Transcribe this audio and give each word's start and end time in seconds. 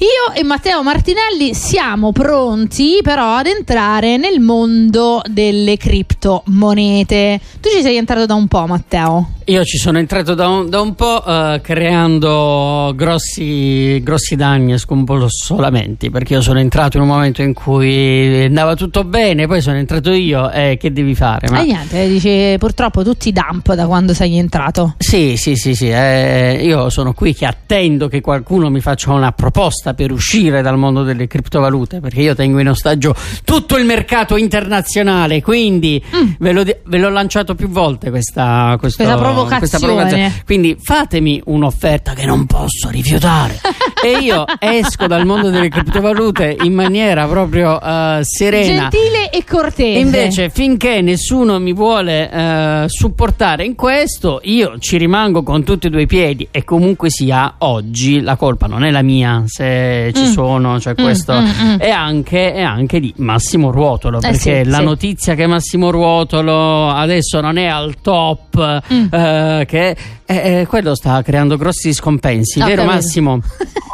Io 0.00 0.32
e 0.32 0.42
Matteo 0.44 0.82
Martinelli 0.82 1.52
siamo 1.52 2.10
pronti 2.10 3.00
però 3.02 3.34
ad 3.34 3.46
entrare 3.46 4.16
nel 4.16 4.40
mondo 4.40 5.20
delle 5.26 5.76
criptomonete. 5.76 7.38
Tu 7.60 7.68
ci 7.68 7.82
sei 7.82 7.96
entrato 7.96 8.24
da 8.24 8.32
un 8.32 8.48
po', 8.48 8.66
Matteo? 8.66 9.32
Io 9.50 9.64
ci 9.64 9.78
sono 9.78 9.98
entrato 9.98 10.34
da 10.34 10.46
un, 10.46 10.70
da 10.70 10.80
un 10.80 10.94
po' 10.94 11.24
uh, 11.26 11.60
creando 11.60 12.92
grossi, 12.94 14.00
grossi 14.00 14.36
danni 14.36 14.74
e 14.74 14.78
scombussolamenti 14.78 16.08
perché 16.08 16.34
io 16.34 16.40
sono 16.40 16.60
entrato 16.60 16.98
in 16.98 17.02
un 17.02 17.08
momento 17.08 17.42
in 17.42 17.52
cui 17.52 18.44
andava 18.44 18.76
tutto 18.76 19.02
bene, 19.02 19.48
poi 19.48 19.60
sono 19.60 19.76
entrato 19.76 20.12
io 20.12 20.52
e 20.52 20.76
che 20.78 20.92
devi 20.92 21.16
fare? 21.16 21.50
Ma... 21.50 21.62
E 21.62 21.64
niente, 21.64 22.06
dici 22.06 22.54
purtroppo 22.60 23.02
tutti 23.02 23.32
dump 23.32 23.74
da 23.74 23.88
quando 23.88 24.14
sei 24.14 24.38
entrato. 24.38 24.94
Sì, 24.98 25.36
sì, 25.36 25.56
sì, 25.56 25.74
sì. 25.74 25.90
Eh, 25.90 26.60
io 26.62 26.88
sono 26.88 27.12
qui 27.12 27.34
che 27.34 27.46
attendo 27.46 28.06
che 28.06 28.20
qualcuno 28.20 28.70
mi 28.70 28.80
faccia 28.80 29.10
una 29.12 29.32
proposta 29.32 29.94
per 29.94 30.12
uscire 30.12 30.62
dal 30.62 30.78
mondo 30.78 31.02
delle 31.02 31.26
criptovalute 31.26 31.98
perché 31.98 32.20
io 32.20 32.36
tengo 32.36 32.60
in 32.60 32.68
ostaggio 32.68 33.16
tutto 33.42 33.76
il 33.76 33.84
mercato 33.84 34.36
internazionale, 34.36 35.42
quindi 35.42 36.00
mm. 36.14 36.30
ve, 36.38 36.52
l'ho, 36.52 36.62
ve, 36.62 36.98
l'ho, 36.98 37.08
lanciato 37.08 37.56
più 37.56 37.68
volte 37.68 38.10
questa, 38.10 38.76
questo, 38.78 39.02
questa 39.02 39.16
provocazione 39.16 39.38
questa 39.46 39.78
provocazione. 39.78 40.42
Quindi 40.44 40.76
fatemi 40.80 41.40
un'offerta 41.44 42.14
che 42.14 42.24
non 42.24 42.46
posso 42.46 42.88
rifiutare. 42.90 43.60
e 44.02 44.18
io 44.20 44.44
esco 44.58 45.06
dal 45.06 45.26
mondo 45.26 45.50
delle 45.50 45.68
criptovalute 45.68 46.56
in 46.62 46.72
maniera 46.72 47.26
proprio 47.26 47.78
uh, 47.80 48.20
serena. 48.22 48.88
Gentile 48.88 49.30
e 49.30 49.44
cortese. 49.44 49.98
Invece, 49.98 50.50
finché 50.50 51.00
nessuno 51.00 51.58
mi 51.58 51.72
vuole 51.72 52.84
uh, 52.84 52.88
supportare 52.88 53.64
in 53.64 53.74
questo, 53.74 54.40
io 54.44 54.78
ci 54.78 54.96
rimango 54.96 55.42
con 55.42 55.64
tutti 55.64 55.86
e 55.88 55.90
due 55.90 56.02
i 56.02 56.06
piedi. 56.06 56.48
E 56.50 56.64
comunque 56.64 57.10
sia, 57.10 57.54
oggi 57.58 58.20
la 58.20 58.36
colpa 58.36 58.66
non 58.66 58.84
è 58.84 58.90
la 58.90 59.02
mia, 59.02 59.44
se 59.46 60.12
ci 60.14 60.22
mm. 60.22 60.32
sono, 60.32 60.80
cioè 60.80 60.94
mm, 60.98 61.02
questo, 61.02 61.34
mm, 61.34 61.44
mm, 61.44 61.76
è, 61.78 61.90
anche, 61.90 62.52
è, 62.52 62.62
anche, 62.62 63.00
di 63.00 63.12
Massimo 63.16 63.70
Ruotolo. 63.70 64.18
Eh 64.18 64.20
perché 64.20 64.64
sì, 64.64 64.70
la 64.70 64.78
sì. 64.78 64.84
notizia 64.84 65.34
che 65.34 65.46
Massimo 65.46 65.90
Ruotolo 65.90 66.88
adesso 66.88 67.40
non 67.40 67.58
è 67.58 67.66
al 67.66 68.00
top. 68.00 68.82
Mm. 68.92 69.04
Uh, 69.04 69.64
che 69.64 69.96
eh, 70.26 70.66
quello 70.68 70.94
sta 70.94 71.22
creando 71.22 71.56
grossi 71.56 71.92
scompensi, 71.92 72.60
ah, 72.60 72.66
vero. 72.66 72.84
Massimo? 72.84 73.40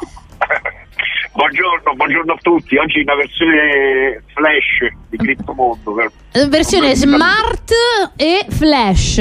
Buongiorno, 1.36 1.92
buongiorno, 1.94 2.32
a 2.32 2.38
tutti. 2.40 2.78
Oggi 2.78 3.00
una 3.00 3.14
versione 3.14 4.22
flash 4.32 4.90
di 5.10 5.18
Criptomondo. 5.18 5.94
Versione 6.48 6.94
smart 6.94 7.70
e 8.16 8.46
flash. 8.48 9.16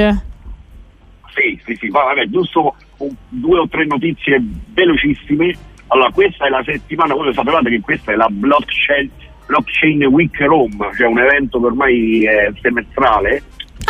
Sì, 1.34 1.60
sì, 1.66 1.76
sì, 1.76 1.90
vabbè, 1.90 2.28
giusto 2.28 2.74
un, 3.00 3.10
due 3.28 3.60
o 3.60 3.68
tre 3.68 3.86
notizie 3.86 4.42
velocissime. 4.74 5.54
Allora, 5.88 6.10
questa 6.12 6.46
è 6.46 6.50
la 6.50 6.64
settimana, 6.64 7.14
voi 7.14 7.34
sapevate 7.34 7.70
che 7.70 7.82
questa 7.82 8.14
è 8.14 8.16
la 8.16 8.30
blockchain, 8.32 9.12
blockchain 9.48 10.06
Week 10.06 10.40
Rome, 10.40 10.78
cioè 10.96 11.08
un 11.08 11.20
evento 11.20 11.60
che 11.60 11.66
ormai 11.66 12.24
è 12.24 12.50
semestrale 12.62 13.44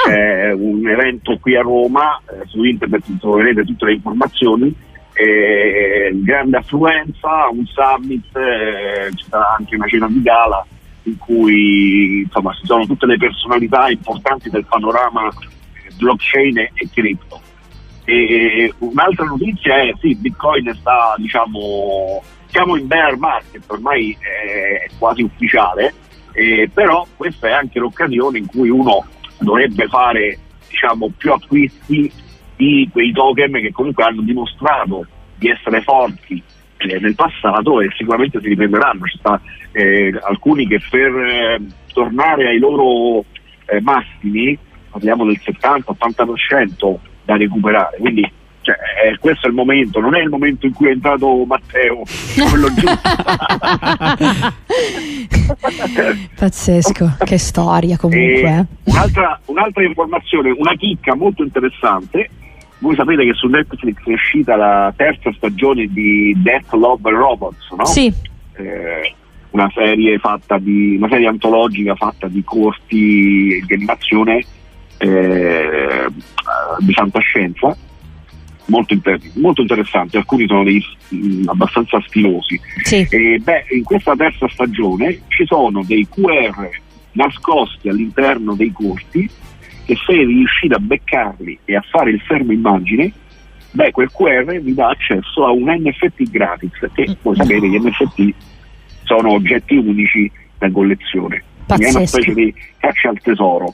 ah. 0.04 0.12
eh, 0.12 0.52
un 0.52 0.88
evento 0.88 1.38
qui 1.38 1.56
a 1.56 1.62
Roma, 1.62 2.20
eh, 2.28 2.42
su 2.48 2.64
internet 2.64 3.04
troverete 3.20 3.64
tutte 3.66 3.86
le 3.86 3.94
informazioni, 3.94 4.76
eh, 5.16 6.12
grande 6.14 6.58
affluenza, 6.58 7.48
un 7.50 7.66
summit, 7.66 8.36
eh, 8.36 9.12
ci 9.16 9.26
sarà 9.30 9.56
anche 9.58 9.76
una 9.76 9.88
cena 9.88 10.08
di 10.08 10.22
gala 10.22 10.66
in 11.04 11.18
cui 11.18 12.22
insomma, 12.22 12.54
ci 12.54 12.66
sono 12.66 12.86
tutte 12.86 13.06
le 13.06 13.18
personalità 13.18 13.90
importanti 13.90 14.50
del 14.50 14.66
panorama 14.66 15.30
blockchain 15.98 16.58
e, 16.58 16.90
cripto. 16.94 17.42
E 18.04 18.74
un'altra 18.80 19.26
notizia 19.26 19.82
è 19.82 19.92
sì, 20.00 20.16
Bitcoin 20.16 20.72
sta 20.80 21.16
diciamo 21.18 22.22
siamo 22.48 22.76
in 22.78 22.88
bear 22.88 23.18
market, 23.18 23.64
ormai 23.68 24.16
è 24.20 24.90
quasi 24.98 25.24
ufficiale, 25.24 25.94
eh, 26.34 26.70
però 26.74 27.06
questa 27.16 27.48
è 27.48 27.52
anche 27.52 27.80
l'occasione 27.80 28.38
in 28.38 28.46
cui 28.46 28.70
uno 28.70 29.06
dovrebbe 29.40 29.88
fare 29.88 30.40
diciamo, 30.70 31.12
più 31.18 31.32
acquisti 31.32 32.12
di 32.56 32.90
quei 32.92 33.12
token 33.12 33.54
che 33.54 33.72
comunque 33.72 34.04
hanno 34.04 34.22
dimostrato 34.22 35.06
di 35.36 35.50
essere 35.50 35.82
forti 35.82 36.42
eh, 36.78 37.00
nel 37.00 37.16
passato 37.16 37.82
e 37.82 37.90
sicuramente 37.96 38.40
si 38.40 38.48
riprenderanno. 38.48 39.06
Ci 39.06 39.18
sta 39.18 39.40
eh, 39.72 40.18
alcuni 40.24 40.68
che 40.68 40.82
per 40.90 41.16
eh, 41.16 41.62
tornare 41.94 42.48
ai 42.48 42.60
loro 42.60 43.26
eh, 43.66 43.82
massimi, 43.82 44.58
parliamo 44.90 45.26
del 45.26 45.40
70-80% 45.44 46.96
da 47.26 47.38
recuperare. 47.38 47.98
Quindi 47.98 48.32
cioè, 48.66 48.76
eh, 49.06 49.18
questo 49.20 49.46
è 49.46 49.50
il 49.50 49.56
momento, 49.56 50.00
non 50.00 50.16
è 50.16 50.22
il 50.22 50.30
momento 50.30 50.66
in 50.66 50.74
cui 50.74 50.88
è 50.88 50.92
entrato 50.92 51.46
Matteo, 51.46 52.02
quello 52.50 52.74
giusto. 52.74 52.98
Pazzesco, 56.36 57.18
che 57.24 57.38
storia 57.38 57.96
comunque. 57.96 58.66
Un'altra, 58.86 59.40
un'altra, 59.46 59.84
informazione, 59.84 60.50
una 60.50 60.74
chicca 60.76 61.14
molto 61.14 61.44
interessante. 61.44 62.28
Voi 62.86 62.96
sapete 62.96 63.26
che 63.26 63.34
su 63.34 63.48
Netflix 63.48 63.98
è 64.06 64.14
uscita 64.14 64.56
la 64.56 64.94
terza 64.96 65.34
stagione 65.34 65.88
di 65.88 66.36
Death, 66.38 66.72
Love 66.74 67.10
and 67.10 67.18
Robots, 67.18 67.72
no? 67.76 67.84
Sì. 67.84 68.14
Eh, 68.58 69.16
una 69.50 69.72
serie 69.74 70.20
fatta 70.20 70.60
di 70.60 70.96
una 70.96 71.10
serie 71.10 71.28
antologica 71.28 71.96
fatta 71.96 72.28
di 72.28 72.44
corti 72.44 73.64
di 73.66 73.74
animazione 73.74 74.46
eh, 75.00 76.06
di 76.78 76.94
fantascienza 76.94 77.76
molto, 78.66 78.94
inter- 78.94 79.32
molto 79.34 79.62
interessanti, 79.62 80.18
alcuni 80.18 80.46
sono 80.46 80.64
dei, 80.64 80.84
mh, 81.10 81.50
abbastanza 81.50 82.00
stilosi. 82.06 82.62
Sì. 82.84 83.08
E, 83.10 83.40
beh, 83.42 83.66
in 83.70 83.84
questa 83.84 84.16
terza 84.16 84.48
stagione 84.48 85.22
ci 85.30 85.44
sono 85.48 85.84
dei 85.84 86.08
QR 86.08 86.70
nascosti 87.14 87.90
all'interno 87.90 88.54
dei 88.54 88.72
corti 88.72 89.28
che 89.86 89.96
se 89.96 90.14
riuscite 90.14 90.74
a 90.74 90.80
beccarli 90.80 91.60
e 91.66 91.76
a 91.76 91.84
fare 91.90 92.12
il 92.12 92.20
fermo 92.22 92.52
immagine, 92.52 93.12
beh, 93.72 93.92
quel 93.92 94.12
QR 94.12 94.60
vi 94.60 94.74
dà 94.74 94.90
accesso 94.90 95.46
a 95.46 95.52
un 95.52 95.70
NFT 95.70 96.30
gratis, 96.30 96.72
che 96.94 97.16
voi 97.22 97.36
sapete 97.36 97.70
che 97.70 97.80
NFT 97.80 98.34
sono 99.04 99.32
oggetti 99.34 99.76
unici 99.76 100.32
da 100.58 100.70
collezione. 100.72 101.44
Pazzesco. 101.66 101.90
È 101.90 101.98
una 101.98 102.08
specie 102.08 102.34
di 102.34 102.54
caccia 102.78 103.10
al 103.10 103.20
tesoro. 103.22 103.74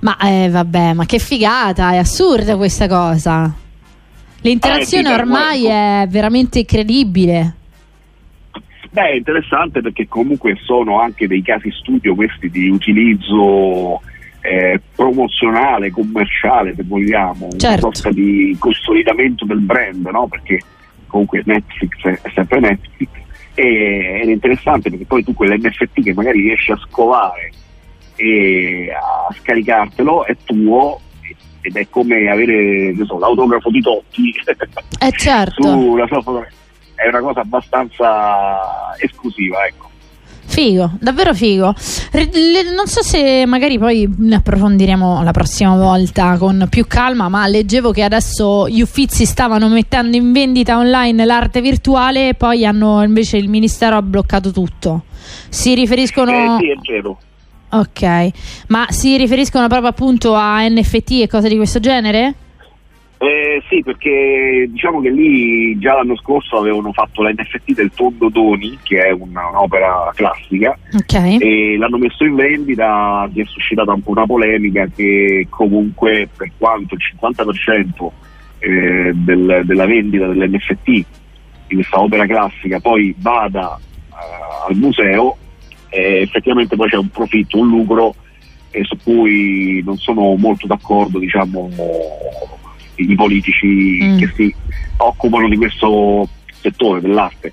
Ma 0.00 0.16
eh, 0.18 0.48
vabbè, 0.50 0.94
ma 0.94 1.06
che 1.06 1.18
figata, 1.18 1.92
è 1.92 1.96
assurda 1.96 2.56
questa 2.56 2.88
cosa. 2.88 3.54
L'interazione 4.40 5.10
eh, 5.10 5.14
ormai 5.14 5.66
è 5.66 6.06
veramente 6.08 6.60
incredibile. 6.60 7.54
Beh, 8.90 9.08
è 9.10 9.14
interessante 9.14 9.80
perché 9.80 10.06
comunque 10.08 10.56
sono 10.64 11.00
anche 11.00 11.26
dei 11.26 11.42
casi 11.42 11.70
studio 11.70 12.14
questi 12.14 12.48
di 12.48 12.68
utilizzo 12.68 14.00
eh, 14.46 14.80
promozionale, 14.94 15.90
commerciale, 15.90 16.74
se 16.74 16.84
vogliamo, 16.84 17.48
certo. 17.56 17.86
una 17.86 17.94
sorta 17.94 18.10
di 18.10 18.56
consolidamento 18.58 19.44
del 19.44 19.60
brand, 19.60 20.06
no? 20.06 20.28
Perché 20.28 20.60
comunque 21.08 21.42
Netflix 21.44 22.22
è 22.22 22.30
sempre 22.32 22.60
Netflix 22.60 23.08
e, 23.54 24.20
ed 24.22 24.28
è 24.28 24.32
interessante 24.32 24.90
perché 24.90 25.04
poi 25.04 25.24
tu 25.24 25.34
quell'NFT 25.34 26.02
che 26.02 26.14
magari 26.14 26.42
riesci 26.42 26.70
a 26.70 26.76
scovare 26.76 27.50
e 28.16 28.88
a 28.92 29.34
scaricartelo 29.34 30.24
è 30.24 30.36
tuo 30.44 31.00
ed 31.60 31.76
è 31.76 31.88
come 31.90 32.30
avere 32.30 32.94
so, 33.04 33.18
l'autografo 33.18 33.70
di 33.70 33.80
Totti 33.80 34.32
eh 35.00 35.12
certo. 35.12 35.62
sulla 35.66 36.06
sua 36.06 36.22
fotografia. 36.22 36.56
È 36.94 37.08
una 37.08 37.20
cosa 37.20 37.40
abbastanza 37.40 38.94
esclusiva, 38.98 39.66
ecco. 39.66 39.90
Figo, 40.56 40.92
davvero 40.98 41.34
figo. 41.34 41.74
Non 42.74 42.86
so 42.86 43.02
se 43.02 43.44
magari 43.44 43.78
poi 43.78 44.10
ne 44.16 44.36
approfondiremo 44.36 45.22
la 45.22 45.30
prossima 45.30 45.76
volta 45.76 46.38
con 46.38 46.66
più 46.70 46.86
calma, 46.86 47.28
ma 47.28 47.46
leggevo 47.46 47.90
che 47.90 48.02
adesso 48.02 48.66
gli 48.66 48.80
uffizi 48.80 49.26
stavano 49.26 49.68
mettendo 49.68 50.16
in 50.16 50.32
vendita 50.32 50.78
online 50.78 51.26
l'arte 51.26 51.60
virtuale 51.60 52.30
e 52.30 52.34
poi 52.34 52.64
hanno 52.64 53.02
invece 53.02 53.36
il 53.36 53.50
ministero 53.50 53.98
ha 53.98 54.02
bloccato 54.02 54.50
tutto. 54.50 55.04
Si 55.50 55.74
riferiscono 55.74 56.30
eh, 56.30 56.58
sì, 56.58 56.70
è 56.70 56.76
vero. 56.90 57.18
Ok, 57.72 58.30
ma 58.68 58.86
si 58.88 59.14
riferiscono 59.18 59.68
proprio 59.68 59.90
appunto 59.90 60.32
a 60.32 60.66
NFT 60.66 61.20
e 61.20 61.28
cose 61.28 61.50
di 61.50 61.56
questo 61.56 61.80
genere? 61.80 62.34
Eh, 63.18 63.62
sì, 63.68 63.82
perché 63.82 64.66
diciamo 64.68 65.00
che 65.00 65.08
lì 65.10 65.78
già 65.78 65.94
l'anno 65.94 66.16
scorso 66.16 66.58
avevano 66.58 66.92
fatto 66.92 67.22
la 67.22 67.30
NFT 67.30 67.72
del 67.72 67.90
Tondo 67.94 68.28
Doni, 68.28 68.78
che 68.82 68.98
è 69.06 69.10
una, 69.10 69.48
un'opera 69.48 70.12
classica, 70.14 70.76
okay. 70.92 71.38
e 71.38 71.76
l'hanno 71.78 71.96
messo 71.96 72.24
in 72.24 72.34
vendita, 72.34 73.28
si 73.32 73.40
è 73.40 73.44
suscitata 73.46 73.92
un 73.92 74.02
po' 74.02 74.10
una 74.10 74.26
polemica 74.26 74.86
che 74.94 75.46
comunque 75.48 76.28
per 76.36 76.50
quanto 76.58 76.94
il 76.94 77.00
50% 77.18 78.08
eh, 78.58 79.12
del, 79.14 79.62
della 79.64 79.86
vendita 79.86 80.26
dell'NFT 80.26 80.84
di 81.68 81.74
questa 81.74 82.00
opera 82.00 82.26
classica 82.26 82.80
poi 82.80 83.14
vada 83.18 83.78
eh, 83.78 84.68
al 84.68 84.76
museo, 84.76 85.36
eh, 85.88 86.20
effettivamente 86.20 86.76
poi 86.76 86.90
c'è 86.90 86.96
un 86.96 87.08
profitto, 87.08 87.58
un 87.58 87.68
lucro 87.68 88.14
su 88.82 88.98
cui 89.02 89.82
non 89.84 89.96
sono 89.96 90.34
molto 90.36 90.66
d'accordo 90.66 91.18
diciamo, 91.18 91.70
i 92.96 93.14
politici 93.14 93.98
mm. 94.02 94.18
che 94.18 94.32
si 94.34 94.54
occupano 94.98 95.48
di 95.48 95.56
questo 95.56 96.28
settore 96.48 97.00
dell'arte. 97.00 97.52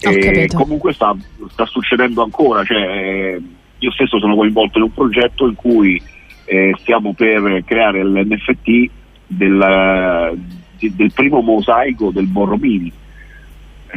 E 0.00 0.48
comunque 0.52 0.92
sta, 0.92 1.16
sta, 1.50 1.64
succedendo 1.64 2.22
ancora, 2.22 2.62
cioè, 2.62 2.76
eh, 2.76 3.42
io 3.78 3.90
stesso 3.92 4.18
sono 4.18 4.34
coinvolto 4.34 4.78
in 4.78 4.84
un 4.84 4.92
progetto 4.92 5.46
in 5.46 5.54
cui 5.54 6.00
eh, 6.44 6.74
stiamo 6.80 7.14
per 7.14 7.62
creare 7.64 8.04
l'NFT 8.04 8.90
del, 9.26 10.38
del 10.78 11.12
primo 11.12 11.40
mosaico 11.40 12.10
del 12.10 12.26
Borromini 12.26 12.92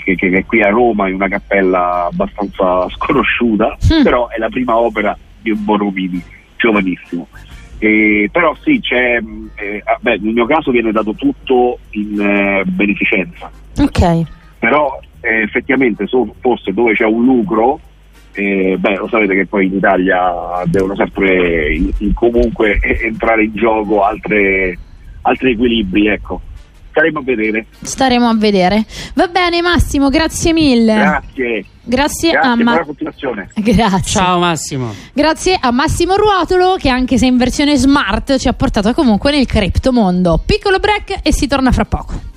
che, 0.03 0.15
che, 0.15 0.29
è 0.29 0.45
qui 0.45 0.61
a 0.61 0.69
Roma 0.69 1.07
in 1.07 1.15
una 1.15 1.27
cappella 1.27 2.05
abbastanza 2.05 2.88
sconosciuta, 2.95 3.77
mm. 3.93 4.03
però 4.03 4.27
è 4.29 4.38
la 4.38 4.50
prima 4.50 4.77
opera 4.77 5.17
di 5.41 5.51
un 5.51 5.63
Borromini, 5.63 6.21
giovanissimo. 6.57 7.27
Eh, 7.79 8.29
però 8.31 8.56
sì, 8.62 8.79
c'è, 8.79 9.19
eh, 9.56 9.81
ah, 9.83 9.97
beh, 10.00 10.18
nel 10.21 10.33
mio 10.33 10.45
caso 10.45 10.71
viene 10.71 10.91
dato 10.91 11.13
tutto 11.13 11.79
in 11.91 12.19
eh, 12.19 12.63
beneficenza. 12.65 13.51
Ok. 13.77 14.24
Però 14.59 15.00
eh, 15.21 15.41
effettivamente 15.41 16.07
so, 16.07 16.33
forse 16.39 16.74
dove 16.74 16.94
c'è 16.94 17.06
un 17.06 17.24
lucro, 17.24 17.79
eh, 18.33 18.77
beh, 18.79 18.95
lo 18.95 19.07
sapete 19.07 19.35
che 19.35 19.45
poi 19.45 19.68
in 19.68 19.75
Italia 19.75 20.63
devono 20.65 20.95
sempre 20.95 21.74
in, 21.74 21.91
in 22.00 22.13
comunque 22.13 22.79
entrare 22.81 23.44
in 23.44 23.53
gioco 23.53 24.03
altre, 24.03 24.77
altri 25.21 25.51
equilibri, 25.51 26.07
ecco 26.07 26.41
staremo 26.97 27.19
a 27.19 27.23
vedere. 27.23 27.65
Staremo 27.81 28.27
a 28.27 28.35
vedere. 28.35 28.85
Va 29.13 29.27
bene 29.27 29.61
Massimo, 29.61 30.09
grazie 30.09 30.53
mille. 30.53 30.95
Grazie. 30.95 31.65
Grazie, 31.83 32.31
Grazie 32.31 32.49
a 32.49 32.55
Ma-. 32.55 32.85
Grazie. 33.55 34.01
Ciao 34.03 34.39
Massimo. 34.39 34.94
Grazie 35.13 35.57
a 35.59 35.71
Massimo 35.71 36.15
Ruotolo 36.15 36.75
che 36.77 36.89
anche 36.89 37.17
se 37.17 37.27
in 37.27 37.38
versione 37.38 37.77
smart 37.77 38.38
ci 38.38 38.47
ha 38.47 38.53
portato 38.53 38.94
comunque 38.94 39.31
nel 39.31 39.45
criptomondo. 39.45 40.41
Piccolo 40.45 40.79
break 40.79 41.19
e 41.21 41.31
si 41.31 41.47
torna 41.47 41.71
fra 41.71 41.85
poco. 41.85 42.35